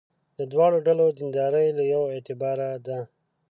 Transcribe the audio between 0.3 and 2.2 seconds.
د دواړو ډلو دینداري له یوه